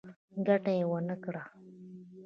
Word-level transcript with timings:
ګټه 0.47 0.71
يې 0.77 0.85
ونکړه. 0.91 1.43